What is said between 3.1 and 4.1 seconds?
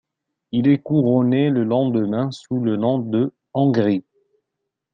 de Hongrie.